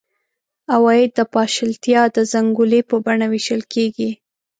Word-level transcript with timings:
عواید 0.73 1.11
د 1.15 1.19
پاشلتیا 1.35 2.01
د 2.15 2.17
زنګولې 2.31 2.81
په 2.89 2.95
بڼه 3.05 3.25
وېشل 3.31 3.61
کېږي. 3.73 4.09